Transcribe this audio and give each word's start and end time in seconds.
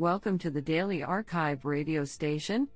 Welcome 0.00 0.38
to 0.38 0.50
the 0.50 0.62
Daily 0.62 1.02
Archive 1.02 1.66
radio 1.66 2.06
station, 2.06 2.68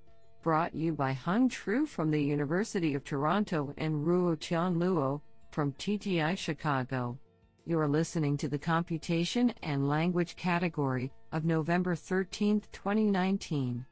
brought 0.43 0.75
you 0.75 0.93
by 0.93 1.15
Hung 1.15 1.49
Tru 1.49 1.87
from 1.87 2.11
the 2.11 2.23
University 2.23 2.95
of 2.95 3.03
Toronto 3.03 3.73
and 3.79 4.07
Ruo 4.07 4.39
Tian 4.39 4.75
Luo 4.75 5.23
from 5.51 5.73
TTI 5.73 6.37
Chicago. 6.37 7.19
You 7.65 7.79
are 7.79 7.89
listening 7.89 8.37
to 8.37 8.49
the 8.49 8.59
Computation 8.59 9.55
and 9.63 9.89
Language 9.89 10.37
category 10.37 11.11
of 11.33 11.47
November 11.47 11.95
13, 11.95 12.61
2019. 12.73 13.87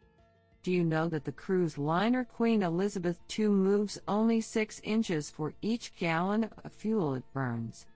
Do 0.62 0.70
you 0.70 0.84
know 0.84 1.08
that 1.08 1.24
the 1.24 1.32
cruise 1.32 1.78
liner 1.78 2.24
Queen 2.24 2.62
Elizabeth 2.62 3.18
II 3.38 3.48
moves 3.48 3.98
only 4.06 4.42
6 4.42 4.78
inches 4.84 5.30
for 5.30 5.54
each 5.62 5.96
gallon 5.96 6.50
of 6.62 6.72
fuel 6.74 7.14
it 7.14 7.24
burns? 7.32 7.86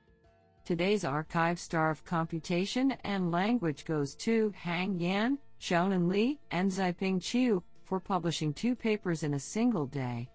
Today's 0.67 1.05
archive 1.05 1.61
star 1.61 1.93
of 1.93 2.05
computation 2.05 2.97
and 3.05 3.31
language 3.31 3.85
goes 3.85 4.17
to 4.17 4.53
Hang 4.57 4.99
Yan, 4.99 5.39
Xiaonan 5.61 6.09
Li, 6.09 6.41
and 6.51 6.69
Xipeng 6.69 7.21
Qiu 7.21 7.63
for 7.85 8.01
publishing 8.01 8.53
two 8.53 8.75
papers 8.75 9.23
in 9.23 9.35
a 9.35 9.39
single 9.39 9.87
day. 9.87 10.29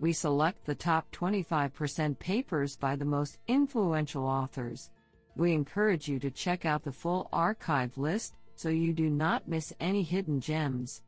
We 0.00 0.14
select 0.14 0.64
the 0.64 0.74
top 0.74 1.12
25% 1.12 2.18
papers 2.18 2.76
by 2.78 2.96
the 2.96 3.04
most 3.04 3.36
influential 3.46 4.24
authors. 4.24 4.90
We 5.36 5.52
encourage 5.52 6.08
you 6.08 6.18
to 6.20 6.30
check 6.30 6.64
out 6.64 6.82
the 6.82 6.90
full 6.90 7.28
archive 7.30 7.98
list 7.98 8.36
so 8.54 8.70
you 8.70 8.94
do 8.94 9.10
not 9.10 9.48
miss 9.48 9.74
any 9.80 10.02
hidden 10.02 10.40
gems. 10.40 11.02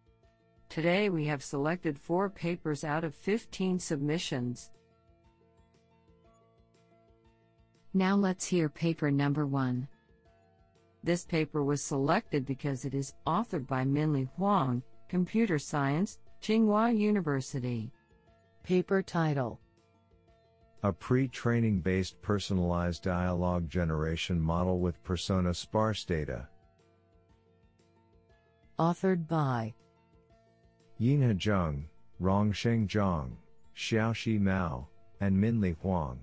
Today 0.68 1.08
we 1.08 1.24
have 1.24 1.42
selected 1.42 1.98
four 1.98 2.28
papers 2.28 2.84
out 2.84 3.04
of 3.04 3.14
15 3.14 3.78
submissions. 3.78 4.70
Now 7.92 8.14
let's 8.14 8.46
hear 8.46 8.68
paper 8.68 9.10
number 9.10 9.46
one. 9.46 9.88
This 11.02 11.24
paper 11.24 11.64
was 11.64 11.82
selected 11.82 12.46
because 12.46 12.84
it 12.84 12.94
is 12.94 13.14
authored 13.26 13.66
by 13.66 13.84
Minlie 13.84 14.28
Huang, 14.36 14.82
Computer 15.08 15.58
Science, 15.58 16.20
Tsinghua 16.40 16.96
University. 16.96 17.90
Paper 18.62 19.02
title 19.02 19.58
A 20.84 20.92
pre 20.92 21.26
training 21.26 21.80
based 21.80 22.22
personalized 22.22 23.02
dialogue 23.02 23.68
generation 23.68 24.40
model 24.40 24.78
with 24.78 25.02
persona 25.02 25.52
sparse 25.52 26.04
data. 26.04 26.46
Authored 28.78 29.26
by 29.26 29.74
Yinhe 31.00 31.36
Zheng, 31.36 31.84
Rongsheng 32.22 32.86
Zhang, 32.86 33.32
Xiaoxi 33.74 34.38
Mao, 34.38 34.86
and 35.20 35.36
Minlie 35.36 35.76
Huang. 35.82 36.20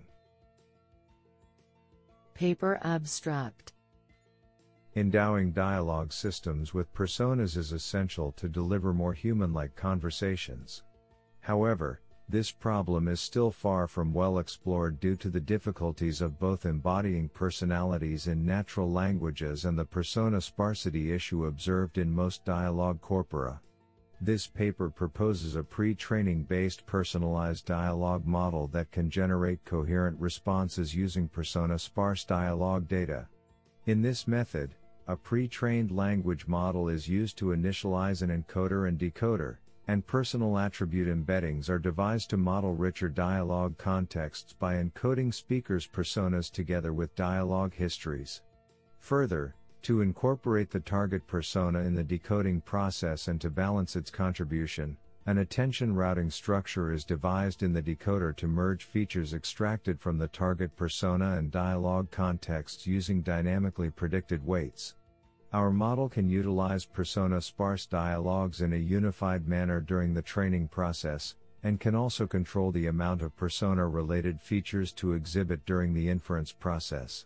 Paper 2.38 2.78
Abstract 2.84 3.74
Endowing 4.96 5.54
dialogue 5.54 6.14
systems 6.14 6.72
with 6.72 6.94
personas 6.94 7.58
is 7.58 7.72
essential 7.72 8.32
to 8.34 8.48
deliver 8.48 8.94
more 8.94 9.14
human 9.14 9.54
like 9.54 9.76
conversations. 9.76 10.84
However, 11.40 12.00
this 12.30 12.52
problem 12.52 13.08
is 13.08 13.20
still 13.20 13.50
far 13.50 13.88
from 13.88 14.14
well 14.14 14.38
explored 14.38 15.00
due 15.00 15.16
to 15.16 15.32
the 15.32 15.40
difficulties 15.40 16.22
of 16.22 16.38
both 16.38 16.68
embodying 16.68 17.28
personalities 17.30 18.28
in 18.28 18.46
natural 18.46 18.92
languages 18.92 19.66
and 19.66 19.76
the 19.76 19.86
persona 19.86 20.40
sparsity 20.40 21.12
issue 21.12 21.46
observed 21.46 21.98
in 21.98 22.14
most 22.14 22.46
dialogue 22.46 23.02
corpora. 23.02 23.60
This 24.20 24.48
paper 24.48 24.90
proposes 24.90 25.56
a 25.56 25.64
pre-training 25.64 26.44
based 26.44 26.86
personalized 26.88 27.66
dialogue 27.66 28.26
model 28.26 28.68
that 28.70 28.92
can 28.92 29.12
generate 29.12 29.64
coherent 29.64 30.20
responses 30.20 30.96
using 30.96 31.28
persona-sparse 31.28 32.26
dialogue 32.26 32.88
data. 32.88 33.28
In 33.86 34.02
this 34.02 34.28
method, 34.28 34.74
a 35.08 35.16
pre-trained 35.16 35.92
language 35.92 36.48
model 36.48 36.90
is 36.90 37.08
used 37.08 37.38
to 37.38 37.56
initialize 37.56 38.24
an 38.24 38.30
encoder 38.30 38.88
and 38.88 38.98
decoder, 39.00 39.58
and 39.88 40.06
personal 40.06 40.58
attribute 40.58 41.08
embeddings 41.08 41.70
are 41.70 41.80
devised 41.80 42.32
to 42.32 42.38
model 42.38 42.74
richer 42.74 43.08
dialogue 43.08 43.78
contexts 43.78 44.52
by 44.52 44.76
encoding 44.76 45.34
speakers' 45.34 45.88
personas 45.88 46.52
together 46.52 46.92
with 46.92 47.16
dialogue 47.16 47.74
histories. 47.74 48.42
Further, 49.00 49.56
to 49.84 50.02
incorporate 50.02 50.72
the 50.72 50.80
target 50.80 51.26
persona 51.28 51.80
in 51.80 51.96
the 51.96 52.04
decoding 52.04 52.62
process 52.62 53.28
and 53.28 53.40
to 53.42 53.50
balance 53.50 53.96
its 53.96 54.10
contribution, 54.10 54.98
an 55.28 55.40
attention 55.40 55.94
routing 55.94 56.32
structure 56.32 56.94
is 56.94 57.04
devised 57.04 57.62
in 57.62 57.74
the 57.74 57.82
decoder 57.82 58.34
to 58.38 58.48
merge 58.48 58.86
features 58.86 59.34
extracted 59.34 60.00
from 60.00 60.18
the 60.18 60.30
target 60.30 60.74
persona 60.78 61.34
and 61.34 61.52
dialogue 61.52 62.10
contexts 62.12 62.88
using 62.88 63.22
dynamically 63.22 63.90
predicted 63.90 64.46
weights. 64.46 64.96
Our 65.52 65.72
model 65.72 66.08
can 66.08 66.30
utilize 66.30 66.86
persona 66.86 67.42
sparse 67.42 67.86
dialogues 67.86 68.62
in 68.62 68.72
a 68.72 68.78
unified 68.78 69.48
manner 69.48 69.82
during 69.82 70.14
the 70.14 70.22
training 70.22 70.70
process, 70.70 71.36
and 71.64 71.80
can 71.80 71.96
also 71.96 72.26
control 72.26 72.72
the 72.72 72.88
amount 72.88 73.22
of 73.22 73.36
persona 73.36 73.86
related 73.86 74.42
features 74.42 74.94
to 74.94 75.14
exhibit 75.14 75.66
during 75.66 75.94
the 75.94 76.08
inference 76.08 76.54
process. 76.54 77.26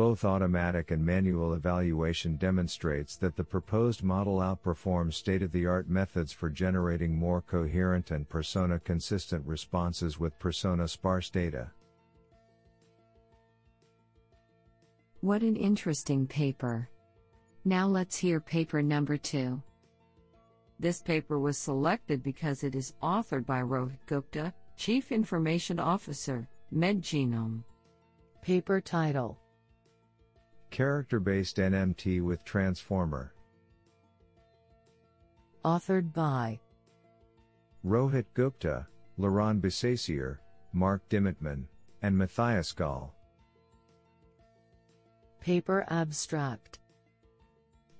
Both 0.00 0.24
automatic 0.24 0.92
and 0.92 1.04
manual 1.04 1.52
evaluation 1.52 2.38
demonstrates 2.38 3.16
that 3.16 3.36
the 3.36 3.44
proposed 3.44 4.02
model 4.02 4.38
outperforms 4.38 5.12
state-of-the-art 5.12 5.90
methods 5.90 6.32
for 6.32 6.48
generating 6.48 7.14
more 7.14 7.42
coherent 7.42 8.10
and 8.10 8.26
persona-consistent 8.26 9.46
responses 9.46 10.18
with 10.18 10.38
persona-sparse 10.38 11.28
data. 11.28 11.70
What 15.20 15.42
an 15.42 15.54
interesting 15.54 16.26
paper. 16.26 16.88
Now 17.66 17.86
let's 17.86 18.16
hear 18.16 18.40
paper 18.40 18.80
number 18.80 19.18
two. 19.18 19.62
This 20.78 21.02
paper 21.02 21.38
was 21.38 21.58
selected 21.58 22.22
because 22.22 22.64
it 22.64 22.74
is 22.74 22.94
authored 23.02 23.44
by 23.44 23.60
Rohit 23.60 23.98
Gupta, 24.06 24.54
Chief 24.78 25.12
Information 25.12 25.78
Officer, 25.78 26.48
MedGenome. 26.74 27.64
Paper 28.40 28.80
title 28.80 29.39
Character-based 30.70 31.56
NMT 31.56 32.22
with 32.22 32.44
Transformer. 32.44 33.34
Authored 35.64 36.12
by 36.12 36.60
Rohit 37.84 38.26
Gupta, 38.34 38.86
Laurent 39.18 39.60
Besacier, 39.60 40.38
Marc 40.72 41.08
Dymetman, 41.08 41.64
and 42.02 42.16
Matthias 42.16 42.72
Gallé. 42.72 43.10
Paper 45.40 45.84
Abstract 45.88 46.78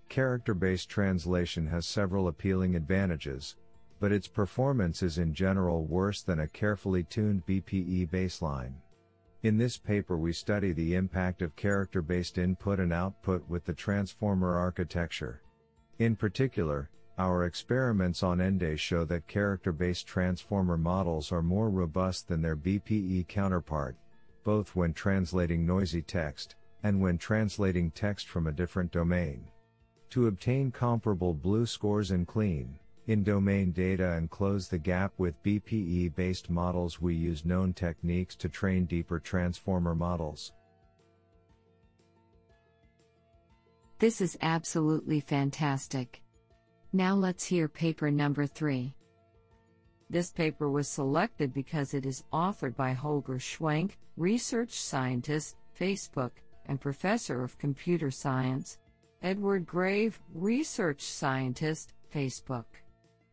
Character-based 0.09 0.89
translation 0.89 1.67
has 1.67 1.87
several 1.87 2.29
appealing 2.29 2.77
advantages, 2.77 3.57
but 3.99 4.13
its 4.13 4.29
performance 4.29 5.03
is 5.03 5.19
in 5.19 5.35
general 5.35 5.85
worse 5.85 6.23
than 6.23 6.41
a 6.41 6.49
carefully 6.49 7.03
tuned 7.03 7.45
BPE 7.47 8.09
baseline. 8.11 8.75
In 9.43 9.57
this 9.57 9.79
paper 9.79 10.19
we 10.19 10.35
study 10.35 10.73
the 10.73 10.95
impact 10.95 11.41
of 11.41 11.57
character-based 11.57 12.37
input 12.37 12.79
and 12.79 12.93
output 12.93 13.49
with 13.49 13.65
the 13.65 13.73
transformer 13.73 14.59
architecture. 14.59 15.41
In 15.99 16.15
particular, 16.15 16.91
our 17.17 17.47
experiments 17.47 18.23
on 18.23 18.43
ENDE 18.43 18.79
show 18.79 19.07
that 19.07 19.27
character-based 19.29 20.07
transformer 20.07 20.77
models 20.77 21.33
are 21.33 21.43
more 21.43 21.71
robust 21.71 22.29
than 22.29 22.43
their 22.43 22.57
BPE 22.57 23.29
counterpart, 23.29 23.97
both 24.45 24.77
when 24.77 24.93
translating 24.93 25.65
noisy 25.65 26.03
text, 26.03 26.57
and 26.83 27.01
when 27.01 27.17
translating 27.17 27.91
text 27.93 28.29
from 28.29 28.47
a 28.47 28.53
different 28.53 28.93
domain. 28.93 29.47
To 30.11 30.27
obtain 30.27 30.71
comparable 30.71 31.35
BLEU 31.35 31.67
scores 31.67 32.11
in 32.11 32.27
clean, 32.27 32.79
in 33.11 33.25
domain 33.25 33.73
data 33.73 34.13
and 34.13 34.31
close 34.31 34.69
the 34.69 34.79
gap 34.79 35.13
with 35.19 35.43
BPE 35.43 36.15
based 36.15 36.49
models, 36.49 37.01
we 37.01 37.13
use 37.13 37.45
known 37.45 37.73
techniques 37.73 38.37
to 38.37 38.49
train 38.49 38.85
deeper 38.85 39.19
transformer 39.19 39.97
models. 39.97 40.53
This 43.99 44.21
is 44.21 44.39
absolutely 44.41 45.19
fantastic. 45.19 46.23
Now 46.93 47.17
let's 47.17 47.45
hear 47.45 47.69
paper 47.69 48.13
number 48.13 48.47
three. 48.47 48.95
This 50.09 50.31
paper 50.31 50.71
was 50.71 50.87
selected 50.87 51.53
because 51.53 51.95
it 51.95 52.07
is 52.07 52.25
authored 52.33 52.77
by 52.77 52.93
Holger 52.93 53.39
Schwenk, 53.39 53.97
research 54.17 54.71
scientist, 54.71 55.57
Facebook, 55.79 56.33
and 56.67 56.81
professor 56.81 57.43
of 57.43 57.59
computer 57.59 58.13
science, 58.13 58.79
Edouard 59.21 59.67
Grave, 59.67 60.21
research 60.33 61.03
scientist, 61.03 61.93
Facebook 62.15 62.67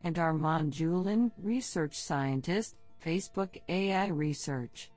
and 0.04 0.18
Armand 0.18 0.72
Joulin, 0.72 1.32
research 1.42 1.98
scientist, 1.98 2.76
Facebook 3.04 3.60
AI 3.68 4.08
Research. 4.08 4.90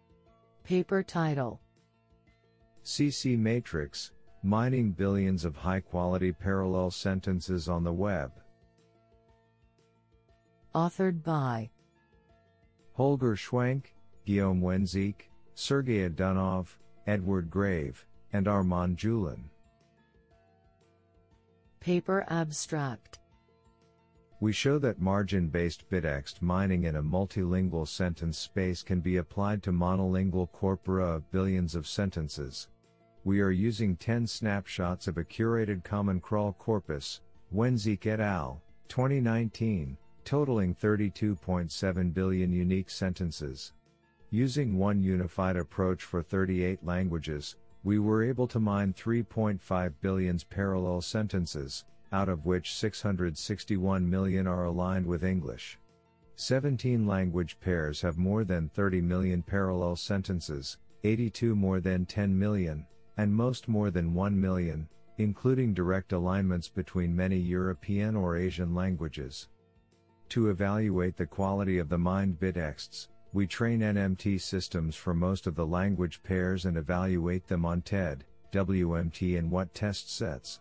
Paper 0.64 1.02
title 1.04 1.60
CCMatrix 2.84 4.12
Mining 4.44 4.92
Billions 4.92 5.46
of 5.46 5.56
High 5.56 5.80
Quality 5.82 6.32
Parallel 6.32 6.92
Sentences 6.92 7.68
on 7.68 7.84
the 7.84 7.94
Web. 7.94 8.32
Authored 10.74 11.24
by 11.24 11.70
Holger 12.94 13.36
Schwenk, 13.36 13.94
Guillaume 14.26 14.62
Wenzek, 14.62 15.30
Sergey 15.54 16.08
Edunov, 16.08 16.78
Edouard 17.08 17.50
Grave, 17.50 18.06
and 18.34 18.48
Armand 18.48 18.98
Joulin. 18.98 19.50
Paper 21.80 22.26
abstract. 22.30 23.21
We 24.42 24.52
show 24.52 24.80
that 24.80 25.00
margin-based 25.00 25.88
bitext 25.92 26.42
mining 26.42 26.86
in 26.86 26.96
a 26.96 27.04
multilingual 27.04 27.88
sentence 27.88 28.40
space 28.40 28.82
can 28.82 29.00
be 29.00 29.18
applied 29.18 29.62
to 29.62 29.72
monolingual 29.72 30.52
corpora 30.52 31.18
of 31.18 31.30
billions 31.30 31.76
of 31.76 31.86
sentences. 31.86 32.68
We 33.24 33.40
are 33.42 33.52
using 33.52 33.96
10 33.98 34.26
snapshots 34.26 35.08
of 35.08 35.20
a 35.20 35.24
curated 35.24 35.84
common 35.84 36.20
crawl 36.20 36.54
corpus, 36.54 37.22
Wenzek 37.54 38.08
et 38.08 38.20
al., 38.20 38.64
2019, 38.88 39.96
totaling 40.26 40.74
32.7 40.74 42.12
billion 42.12 42.52
unique 42.52 42.90
sentences. 42.90 43.74
Using 44.32 44.76
one 44.76 45.04
unified 45.04 45.56
approach 45.56 46.02
for 46.02 46.24
38 46.24 46.84
languages, 46.84 47.58
we 47.84 48.00
were 48.00 48.24
able 48.24 48.48
to 48.48 48.60
mine 48.60 48.92
3.5 48.94 49.94
billion 50.02 50.40
parallel 50.50 51.02
sentences, 51.02 51.86
out 52.12 52.30
of 52.30 52.46
which 52.46 52.74
661 52.76 54.10
million 54.10 54.48
are 54.48 54.66
aligned 54.66 55.06
with 55.06 55.24
English. 55.24 55.80
17 56.36 57.06
language 57.06 57.60
pairs 57.60 58.02
have 58.02 58.18
more 58.18 58.44
than 58.44 58.70
30 58.70 59.02
million 59.02 59.44
parallel 59.44 59.96
sentences, 59.96 60.78
82 61.04 61.56
more 61.56 61.80
than 61.80 62.06
10 62.06 62.38
million, 62.38 62.86
and 63.18 63.34
most 63.34 63.68
more 63.68 63.92
than 63.92 64.14
1 64.14 64.40
million, 64.40 64.88
including 65.18 65.74
direct 65.74 66.14
alignments 66.14 66.68
between 66.68 67.16
many 67.16 67.38
European 67.38 68.16
or 68.16 68.38
Asian 68.38 68.74
languages. 68.74 69.50
To 70.30 70.50
evaluate 70.50 71.18
the 71.18 71.26
quality 71.26 71.78
of 71.78 71.90
the 71.90 71.98
mined 71.98 72.40
bitexts, 72.40 73.10
we 73.34 73.48
train 73.48 73.82
NMT 73.82 74.42
systems 74.42 74.96
for 74.96 75.14
most 75.14 75.48
of 75.48 75.56
the 75.56 75.66
language 75.66 76.22
pairs 76.24 76.66
and 76.66 76.78
evaluate 76.78 77.48
them 77.48 77.66
on 77.66 77.82
TED, 77.82 78.26
WMT 78.52 79.38
and 79.38 79.50
WAT 79.50 79.74
test 79.74 80.16
sets. 80.16 80.60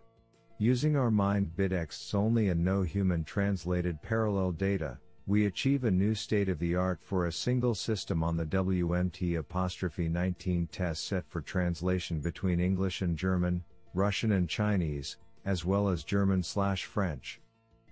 Using 0.62 0.94
our 0.94 1.10
mined 1.10 1.56
bitexts 1.56 2.14
only 2.14 2.50
and 2.50 2.62
no 2.62 2.82
human 2.82 3.24
translated 3.24 4.02
parallel 4.02 4.52
data, 4.52 4.98
we 5.26 5.46
achieve 5.46 5.84
a 5.84 5.90
new 5.90 6.14
state 6.14 6.50
of 6.50 6.58
the 6.58 6.74
art 6.74 7.00
for 7.00 7.24
a 7.24 7.32
single 7.32 7.74
system 7.74 8.22
on 8.22 8.36
the 8.36 8.44
WMT 8.44 9.38
apostrophe 9.38 10.06
19 10.06 10.66
test 10.66 11.06
set 11.06 11.26
for 11.30 11.40
translation 11.40 12.20
between 12.20 12.60
English 12.60 13.00
and 13.00 13.16
German, 13.16 13.64
Russian 13.94 14.32
and 14.32 14.50
Chinese, 14.50 15.16
as 15.46 15.64
well 15.64 15.88
as 15.88 16.04
German 16.04 16.42
slash 16.42 16.84
French. 16.84 17.40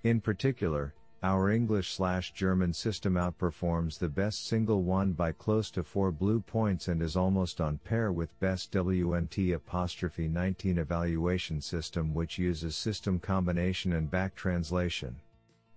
In 0.03 0.20
particular, 0.20 0.93
our 1.23 1.50
English 1.50 1.93
slash 1.93 2.32
German 2.32 2.73
system 2.73 3.15
outperforms 3.15 3.99
the 3.99 4.09
best 4.09 4.47
single 4.47 4.82
one 4.82 5.12
by 5.12 5.32
close 5.32 5.70
to 5.73 5.82
4 5.82 6.12
BLEU 6.12 6.47
points 6.47 6.87
and 6.87 7.03
is 7.03 7.17
almost 7.17 7.61
on 7.61 7.79
par 7.79 8.12
with 8.12 8.38
best 8.38 8.70
WMT 8.70 9.53
apostrophe 9.53 10.29
19 10.29 10.79
evaluation 10.79 11.61
system 11.61 12.15
which 12.15 12.38
uses 12.38 12.76
system 12.76 13.19
combination 13.19 13.93
and 13.93 14.11
back 14.11 14.37
translation. 14.37 15.17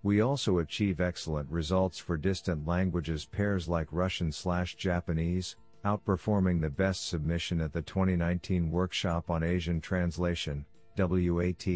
We 0.03 0.21
also 0.21 0.59
achieve 0.59 1.01
excellent 1.01 1.49
results 1.49 1.97
for 1.97 2.17
distant 2.17 2.67
languages 2.67 3.25
pairs 3.25 3.67
like 3.67 3.87
Russian 3.91 4.31
slash 4.31 4.75
Japanese, 4.75 5.55
outperforming 5.83 6.61
the 6.61 6.69
best 6.69 7.07
submission 7.07 7.61
at 7.61 7.73
the 7.73 7.81
2019 7.81 8.69
workshop 8.69 9.29
on 9.29 9.41
Asian 9.43 9.81
translation, 9.81 10.65
WAT. 10.97 11.67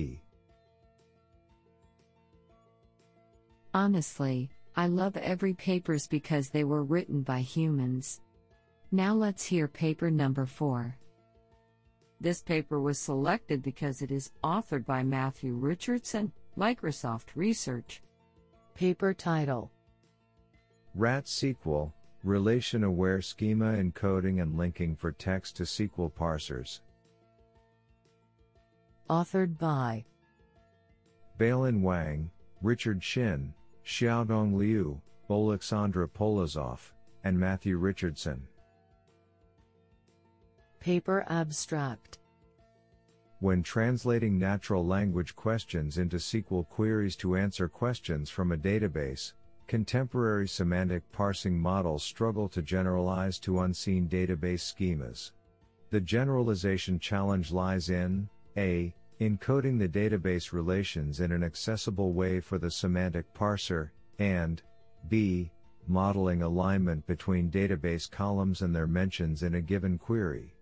Honestly, 3.75 4.50
I 4.77 4.88
love 4.88 5.18
every 5.18 5.54
papers 5.54 6.07
because 6.07 6.48
they 6.50 6.63
were 6.63 6.86
written 6.86 7.24
by 7.24 7.42
humans. 7.42 8.22
Now 8.94 9.13
let's 9.13 9.44
hear 9.44 9.68
paper 9.68 10.10
number 10.10 10.45
4. 10.45 10.95
This 12.22 12.42
paper 12.42 12.80
was 12.80 12.98
selected 12.98 13.62
because 13.62 14.01
it 14.01 14.12
is 14.12 14.31
authored 14.45 14.86
by 14.86 15.04
Matthew 15.04 15.56
Richardson, 15.56 16.31
Microsoft 16.57 17.36
Research. 17.36 18.01
Paper 18.75 19.13
title. 19.13 19.69
RAT 20.94 21.25
SQL, 21.25 21.92
Relation 22.24 22.86
Aware 22.86 23.21
Schema 23.21 23.74
Encoding 23.74 24.42
and 24.42 24.57
Linking 24.57 24.95
for 24.95 25.12
Text 25.12 25.57
to 25.57 25.63
SQL 25.63 26.13
Parsers. 26.13 26.80
Authored 29.10 29.57
by 29.57 30.06
Bailin 31.38 31.81
Wang, 31.81 32.31
Richard 32.62 33.04
Shin, 33.04 33.54
Xiaodong 33.86 34.56
Liu, 34.56 35.00
Oleksandr 35.30 36.08
Polozov, 36.08 36.92
and 37.24 37.40
Matthew 37.40 37.78
Richardson. 37.78 38.48
Paper 40.80 41.24
abstract. 41.30 42.18
When 43.40 43.62
translating 43.62 44.40
natural 44.40 44.86
language 44.86 45.36
questions 45.36 46.00
into 46.00 46.18
SQL 46.18 46.68
queries 46.68 47.16
to 47.18 47.36
answer 47.36 47.68
questions 47.68 48.30
from 48.30 48.52
a 48.52 48.58
database, 48.58 49.34
contemporary 49.68 50.48
semantic 50.48 51.04
parsing 51.12 51.60
models 51.60 52.04
struggle 52.04 52.50
to 52.50 52.64
generalize 52.64 53.38
to 53.40 53.60
unseen 53.60 54.08
database 54.10 54.74
schemas. 54.74 55.31
The 55.92 56.02
generalization 56.02 56.98
challenge 56.98 57.52
lies 57.52 57.90
in 57.90 58.30
a 58.58 58.96
encoding 59.20 59.80
the 59.80 59.88
database 59.88 60.52
relations 60.52 61.20
in 61.20 61.32
an 61.32 61.44
accessible 61.44 62.14
way 62.14 62.40
for 62.40 62.58
the 62.58 62.70
semantic 62.70 63.34
parser, 63.34 63.92
and 64.20 64.62
b. 65.08 65.52
modeling 65.88 66.42
alignment 66.42 67.06
between 67.08 67.50
database 67.50 68.10
columns 68.10 68.62
and 68.62 68.76
their 68.76 68.88
mentions 68.88 69.44
in 69.44 69.56
a 69.56 69.62
given 69.62 69.98
query. 69.98 70.54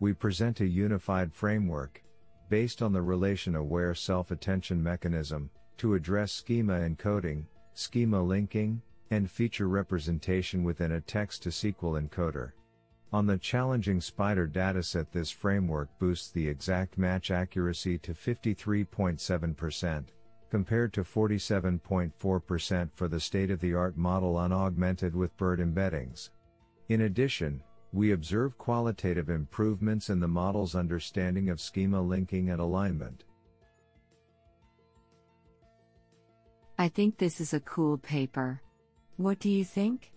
We 0.00 0.12
present 0.12 0.60
a 0.60 0.66
unified 0.66 1.32
framework, 1.32 2.02
based 2.50 2.82
on 2.82 2.92
the 2.92 3.02
relation 3.02 3.56
aware 3.56 3.94
self 3.94 4.30
attention 4.30 4.82
mechanism, 4.82 5.50
to 5.78 5.94
address 5.94 6.32
schema 6.32 6.74
encoding, 6.74 7.46
schema 7.72 8.22
linking, 8.22 8.82
and 9.10 9.30
feature 9.30 9.68
representation 9.68 10.62
within 10.62 10.92
a 10.92 11.00
text 11.00 11.42
to 11.44 11.48
SQL 11.48 12.02
encoder. 12.02 12.52
On 13.14 13.26
the 13.26 13.38
challenging 13.38 14.00
Spider 14.00 14.48
dataset, 14.48 15.06
this 15.12 15.30
framework 15.30 15.88
boosts 16.00 16.32
the 16.32 16.48
exact 16.48 16.98
match 16.98 17.30
accuracy 17.30 17.96
to 17.98 18.12
53.7%, 18.12 20.04
compared 20.50 20.92
to 20.92 21.04
47.4% 21.04 22.90
for 22.92 23.06
the 23.06 23.20
state 23.20 23.52
of 23.52 23.60
the 23.60 23.72
art 23.72 23.96
model 23.96 24.36
unaugmented 24.36 25.14
with 25.14 25.36
BERT 25.36 25.60
embeddings. 25.60 26.30
In 26.88 27.02
addition, 27.02 27.62
we 27.92 28.10
observe 28.10 28.58
qualitative 28.58 29.30
improvements 29.30 30.10
in 30.10 30.18
the 30.18 30.26
model's 30.26 30.74
understanding 30.74 31.50
of 31.50 31.60
schema 31.60 32.02
linking 32.02 32.50
and 32.50 32.60
alignment. 32.60 33.22
I 36.80 36.88
think 36.88 37.18
this 37.18 37.40
is 37.40 37.54
a 37.54 37.60
cool 37.60 37.96
paper. 37.96 38.60
What 39.18 39.38
do 39.38 39.48
you 39.48 39.64
think? 39.64 40.10